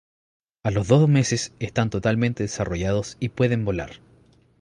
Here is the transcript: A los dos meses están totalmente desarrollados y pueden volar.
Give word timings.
A 0.63 0.71
los 0.71 0.87
dos 0.87 1.07
meses 1.07 1.53
están 1.59 1.91
totalmente 1.91 2.41
desarrollados 2.41 3.17
y 3.19 3.29
pueden 3.29 3.65
volar. 3.65 3.99